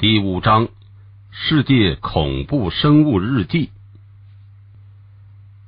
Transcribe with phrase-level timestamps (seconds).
[0.00, 0.68] 第五章：
[1.30, 3.68] 世界恐怖生物日记。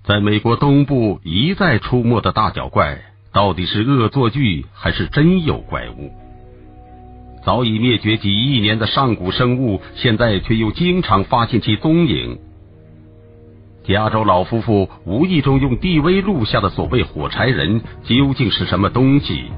[0.04, 6.10] 在美国东部一再出没的大脚怪，到底是恶作剧还是真有怪物？
[7.44, 12.38] 早已灭绝几亿年的上古生物，现在却又经常发现其踪影。
[13.84, 19.50] 加州老夫妇无意中用 DV 录下的所谓火柴人，究竟是什么东西？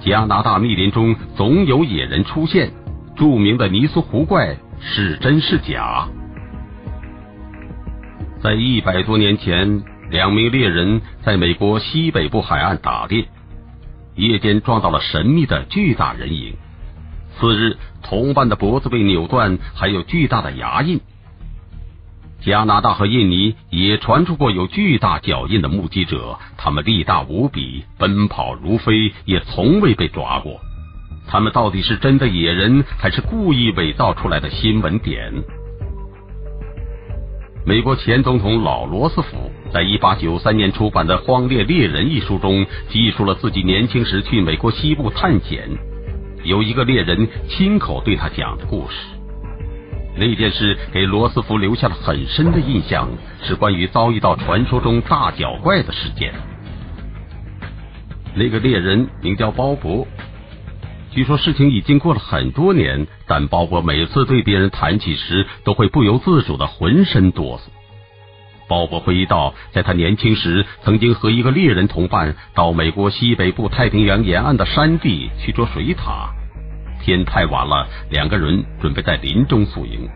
[0.00, 2.72] 加拿大密林中总有野人出现。
[3.18, 6.08] 著名的尼斯湖怪是真是假？
[8.40, 13.26] 在一百多年前，两名猎人在美国西北部海岸打猎，
[14.14, 16.54] 夜间撞到了神秘的巨大人影。
[17.40, 21.00] 次日，同伴的脖子被扭断，还有巨大的牙印。
[22.40, 30.60] 加拿大和印尼也传出过有巨大脚印的目击者，他们力大无比，奔跑如飞，也从未被抓过。
[31.30, 35.30] 他们到底是真的野人，还是故意伪造出来的新闻点？
[37.66, 45.68] 美国前总统老罗斯福在一八九三年出版的《荒猎猎人》一书中，记述了自己年轻时去美国西部探险，
[46.44, 48.96] 有一个猎人亲口对他讲的故事。
[50.16, 53.06] 那件事给罗斯福留下了很深的印象，
[53.42, 56.32] 是关于遭遇到传说中大脚怪的事件。
[58.34, 60.06] 那个猎人名叫鲍勃。
[61.10, 67.62] 据说事情已经过了很多年，但鲍勃每次对别人谈起时，都会不由自主的浑身哆嗦。
[68.68, 76.28] 鲍勃回忆道，在他年轻时，曾经和一个猎人同伴到美国西北部太平洋沿岸的山地去捉水獭。
[77.00, 80.06] 天太晚了，两个人准备在林中宿营。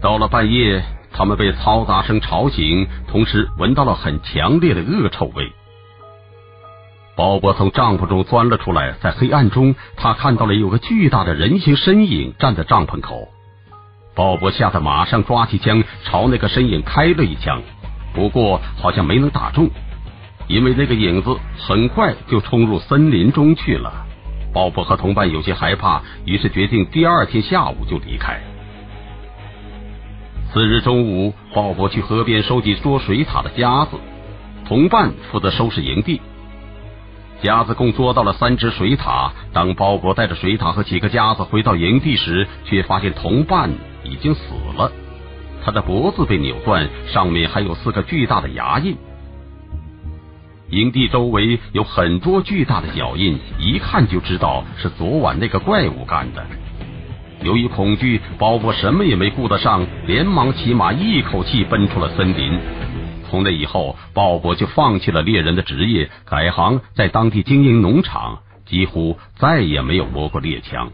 [0.00, 5.52] 到了半夜，他们被嘈杂声吵醒，同时闻到了很强烈的恶臭味。
[7.18, 13.26] 鲍勃从帐篷中钻了出来，在黑暗中，他看到了有个巨大的人形身影站在帐篷口。
[14.14, 17.60] 鲍勃吓得马上抓起枪朝那个身影开了一枪，
[18.14, 19.68] 不过好像没能打中，
[20.46, 24.06] 因为那个影子很快就冲入森林中去了。
[24.54, 28.40] 鲍勃和同伴有些害怕，于是决定第二天下午就离开。
[30.52, 33.96] 次日中午，鲍勃去河边收集捉水獭的夹子，
[34.64, 36.20] 同伴负责收拾营地。
[37.42, 39.30] 夹子共捉到了三只水獭。
[39.52, 43.70] 当鲍勃带着水獭和几个夹子回到营地时，却发现同伴
[44.04, 44.40] 已经死
[44.76, 44.90] 了，
[45.64, 48.96] 他的脖子被扭断，上面还有四个巨大的牙印。
[50.70, 56.44] 营地周围有很多巨大的脚印，一看就知道是昨晚那个怪物干的。
[57.42, 62.58] 由于恐惧，鲍勃什么也没顾得上，连忙骑马，一口气奔出了森林。
[63.28, 70.90] 从那以后，鲍勃就放弃了猎人的职业，改行在当地经营农场，几乎再也没有摸过猎枪。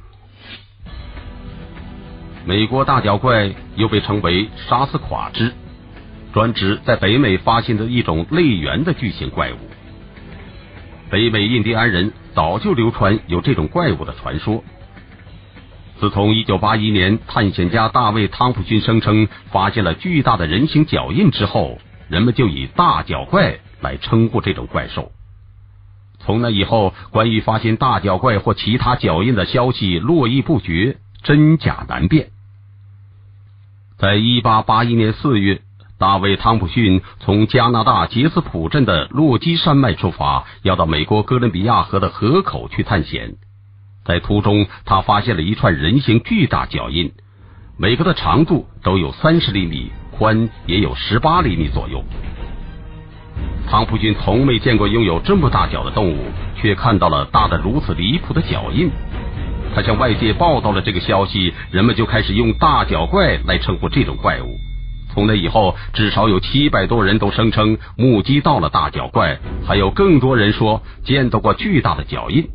[2.44, 5.54] 美国大脚怪又被称为沙斯垮之，
[6.32, 9.56] 专指在北美发现的一种类猿的巨型怪物。
[11.10, 14.62] 北美印第安人早就流传有这种怪物的传说。
[16.00, 21.78] 自从一九八一年探险家大卫汤普逊声称发现了巨大的人形脚印之后。
[22.08, 25.12] 人们就以大脚怪来称呼这种怪兽。
[26.20, 32.30] 从那以后，关于发现大脚怪或其他脚印的消息络绎不绝，真假难辨。
[33.98, 35.60] 在一八八一年四月，
[35.98, 43.36] 大卫·汤普逊从加拿大杰斯普镇的落基山脉出发，要到美国哥伦比亚河的河口去探险。
[44.04, 47.12] 在途中，他发现了一串人形巨大脚印，
[47.78, 49.92] 每个的长度都有三十厘米。
[50.16, 52.02] 宽也有十八厘米左右。
[53.68, 56.18] 汤普逊从没见过拥有这么大脚的动物，
[56.56, 58.90] 却看到了大的如此离谱的脚印。
[59.74, 64.56] 他向外界报道了这个消息，人们就开始用“大脚怪”来称呼这种怪物。
[65.12, 72.48] 从那以后，至少有七百多人都声称目击到了大脚怪，还有更多人说见到过巨大的脚印。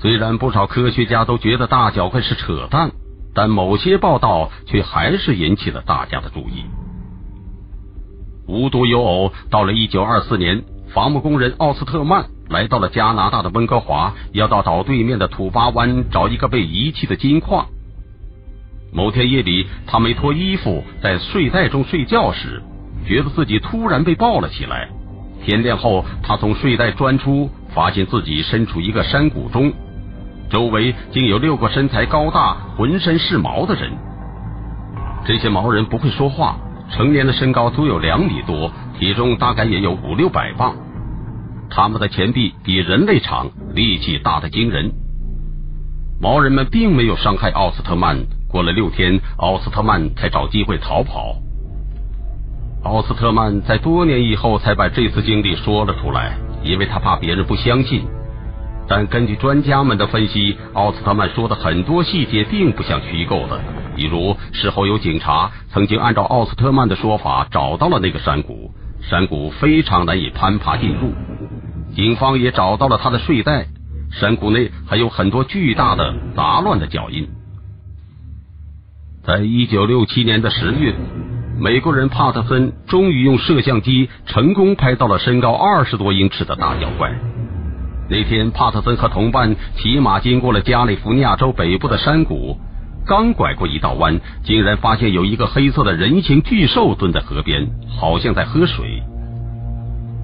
[0.00, 2.90] 虽然不少科学家都觉得大脚怪是扯淡。
[3.34, 6.64] 但某些报道却还是引起了大家的注意。
[8.46, 17.66] 无独有偶，到了一九二四年，伐木工人奥斯特曼来到了加拿大的温哥华，要到岛对面的土巴湾找一个被遗弃的金矿。
[18.92, 22.60] 某天夜里，他没脱衣服，在睡袋中睡觉时，
[23.06, 24.88] 觉得自己突然被抱了起来。
[25.44, 29.72] 天亮后，他从睡袋钻出，发现自己身处一个山谷中。
[30.50, 33.92] 周围竟有六个身材高大、浑身是毛的人。
[35.24, 36.56] 这些毛人不会说话，
[36.90, 40.74] 成年的身高足有两米多，体重大概也有五六百磅。
[41.70, 44.92] 他们的前臂比人类长，力气大得惊人。
[46.20, 48.18] 毛人们并没有伤害奥斯特曼。
[48.48, 51.36] 过了六天，奥斯特曼才找机会逃跑。
[52.82, 58.04] 奥斯特曼在多年以后才把这次经历说了出来，因为他怕别人不相信。
[58.90, 63.60] 但根据专家们的分析，奥斯特曼说的很多细节并不像虚构的。
[63.94, 71.12] 比如，事后有警察曾经按照奥斯特曼的说法找到了那个山谷，山谷非常难以攀爬进入。
[71.94, 73.68] 警方也找到了他的睡袋，
[74.10, 77.28] 山谷内还有很多巨大的杂乱的脚印。
[79.22, 80.96] 在一九六七年的十月，
[81.60, 87.14] 美国人帕特森终于用摄像机成功拍到了身高二十多英尺的大脚怪。
[88.10, 92.58] 那天，帕特森和同伴骑马经过了加利福尼亚州北部的山谷，
[93.06, 97.68] 刚拐过一道弯，竟然发现有一个黑色的人形巨兽蹲在河边，
[98.00, 99.00] 好像在喝水。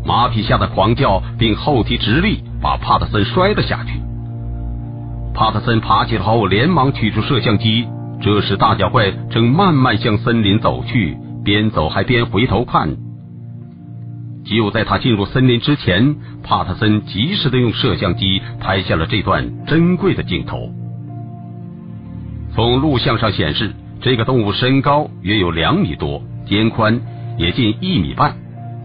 [0.05, 4.00] 马匹吓得狂叫，并后蹄直立，把帕特森摔了下去。
[5.32, 7.87] 帕特森爬起来后，连忙取出摄像机。
[8.21, 12.97] 这时，大脚怪正慢慢向森林走去，边走还边回头看。
[14.46, 20.70] 就在他进入森林之前，帕特森及时的用摄像机拍下了这段珍贵的镜头。
[22.54, 27.00] 从录像上显示，这个动物身高约有两米多，肩宽
[27.38, 28.37] 也近一米半，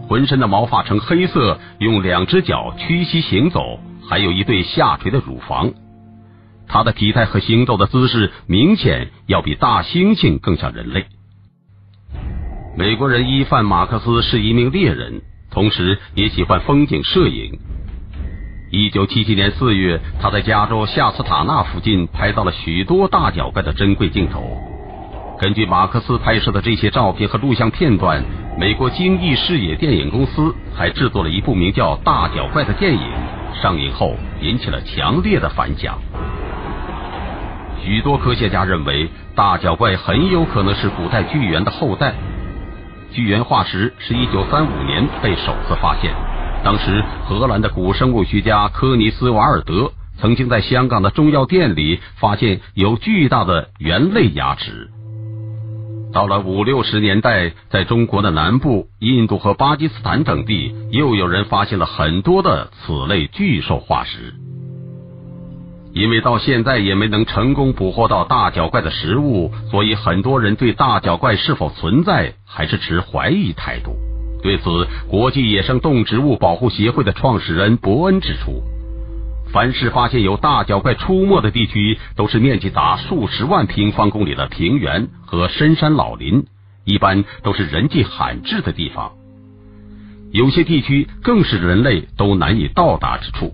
[0.08, 3.78] 浑身的毛发呈黑色，用两只脚屈膝行走，
[4.08, 5.72] 还有一对下垂的乳房。
[6.68, 11.06] 它的体态和行走的姿势明显要比大猩猩更像人类。
[12.76, 15.22] 美国人伊范马克思是一名猎人。
[15.52, 17.58] 同时也喜欢风景摄影。
[18.70, 24.56] 一九七七年四月，他在加州夏斯塔纳附近拍到了许多大脚怪的珍贵镜头。
[25.38, 28.22] 根据马克思拍摄的这些照片和录像片段，
[28.58, 33.00] 美国精益视野电影公司还制作了一部名叫《大脚怪》的电影，
[33.60, 35.98] 上映后引起了强烈的反响。
[37.84, 42.14] 许多科学家认为，大脚怪很有可能是古代巨猿的后代。
[43.12, 46.14] 巨猿化石是一九三五年被首次发现，
[46.64, 54.88] 当时荷兰的古生物学家科尼斯瓦尔德曾经在香港的中药店里发现有巨大的猿类牙齿。
[56.12, 64.34] 到了五六十年代，在中国的南部、印度和巴基斯坦等地，又有人发现了很多的此类巨兽化石。
[65.94, 73.94] 因为到现在也没能成功捕获到大脚怪的食物，所以很多人对大脚怪是否存在还是持怀疑态度。
[74.42, 78.62] 对此，国际野生动植物保护协会的创始人伯恩指出，
[79.52, 86.46] 凡是发现有大脚怪出没的地区，都是面积达数十万平方公里的平原和深山老林，
[86.86, 89.12] 一般都是人迹罕至的地方。
[90.32, 93.52] 有些地区更是人类都难以到达之处。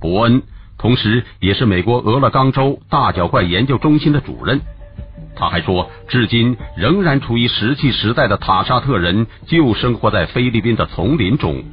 [0.00, 0.42] 伯恩。
[0.78, 4.60] 同时，也是美国俄勒冈州大脚怪研究中心的主任。
[5.34, 11.64] 他还说，至今仍然处于石器时代的塔沙特人就生活在菲律宾的丛林中，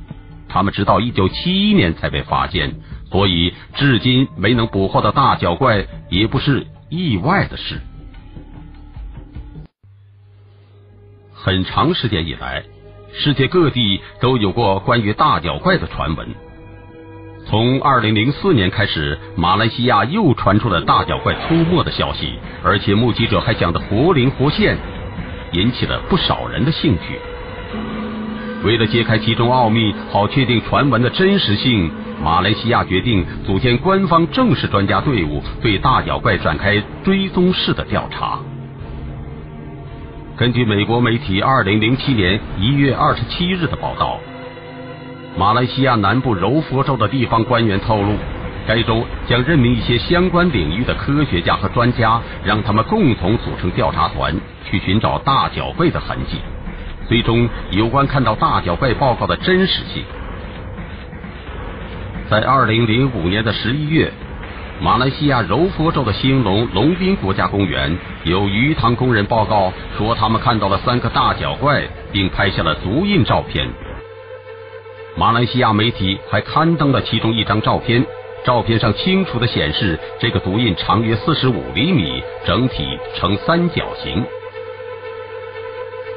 [0.50, 2.75] 他们直到一九七一年才被发现，
[3.12, 7.80] 所以至今没能捕获的大脚怪也不是意外的事。
[11.34, 12.63] 很长时间以来，
[13.13, 16.44] 世界各地都有过关于大脚怪的传闻。
[17.47, 22.33] 从二零零四年开始，马来西亚又传出了大脚怪出没的消息，
[22.64, 24.75] 而且目击者还讲得活灵活现，
[25.52, 27.19] 引起了不少人的兴趣。
[28.64, 38.40] 为了揭开其中奥秘，好确定传闻的真实性，马来西亚决定组建官方正式专家队伍，对大脚怪展开追踪式的调查。
[40.35, 44.19] 根据美国媒体二零零七年一月二十七日的报道。
[45.37, 48.13] 马来西亚南部柔佛州的地方官员透露，
[48.65, 56.37] 该州将任命一些相关领域的科学家和专家，让他们共同组成调查团，去寻找大脚怪的痕迹，
[57.09, 60.06] 最终有关看到大脚怪报告的真实性。
[62.30, 64.13] 在二零零五年的十一月，
[64.80, 73.68] 马来西亚柔佛州的兴隆龙滨国家公园有鱼塘工人报告说，他们看到了三个大脚怪，并拍下了足印照片。
[75.18, 78.06] 马来西亚媒体还刊登了其中一张照片，
[78.44, 84.26] 照片上清楚的显示，这个足印长约四十五厘米，整体呈三角形。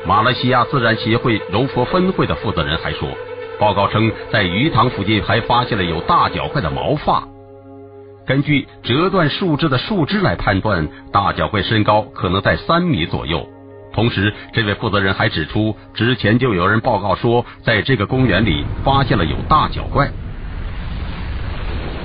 [0.05, 3.09] 马来西亚自然协会柔佛分会的负责人还说，
[3.61, 7.23] 报告称在鱼塘附近还发现了有大脚怪的毛发。
[8.27, 13.47] 根据折断树枝的树枝来判断，大脚怪身高可能在三米左右。
[13.99, 20.09] 同时，这位负责人还指出，之前就有人报告说，在这个公园里发现了有大脚怪。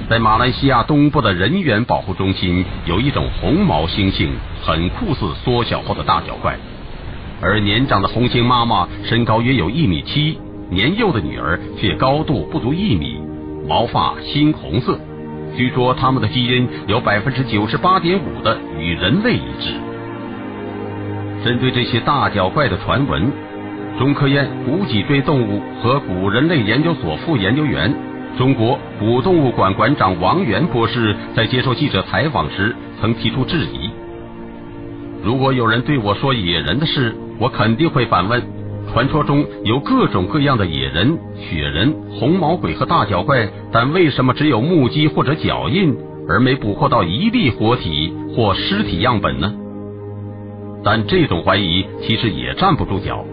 [0.10, 4.30] 在马来西亚东部的人猿保护中心，有一种红毛猩猩，
[4.64, 6.58] 很酷似缩小后的大脚怪。
[7.40, 10.40] 而年长的红猩妈妈身高约有一米七，
[10.72, 13.20] 年幼的女儿却高度不足一米，
[13.70, 15.00] 毛发猩红色。
[15.56, 19.93] 据说它们的基因有百分之九十八点五的与人类一致。
[21.44, 23.30] 针对这些大脚怪的传闻，
[24.00, 27.94] 中科院古脊椎动物和古人类研究所副研究员、
[28.38, 33.90] 中国古动物馆馆长王源博士在接受记者采访时曾提出质疑：
[35.22, 38.42] 如果有人对我说野人的事，我肯定会反问：
[38.94, 45.94] 传说中有各种各样的野人、雪人、红毛鬼和大脚怪，但为什么只有目击或者脚印，
[46.30, 49.54] 而没捕获到一粒活体或尸体样本呢？
[50.84, 53.24] 但这种怀疑其实也站不住脚。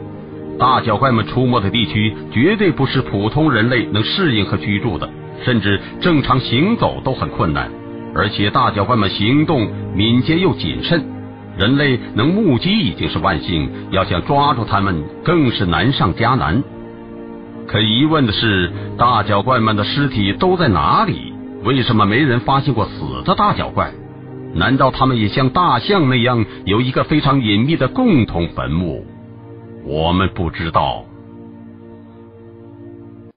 [0.58, 5.08] 大脚怪们出没的地区绝对不是普通人类能适应和居住的，
[5.42, 7.70] 甚至正常行走都很困难。
[8.14, 11.02] 而且大脚怪们行动敏捷又谨慎，
[11.56, 16.62] 人类能目击已经是万幸，要想抓住他们更是难上加难。
[17.66, 21.32] 可疑问的是，大脚怪们的尸体都在哪里？
[21.62, 23.92] 为什么没人发现过死的大脚怪？
[24.54, 29.04] 难道他们也像大象那样有一个非常隐秘的共同坟墓？
[29.84, 31.04] 我们不知道。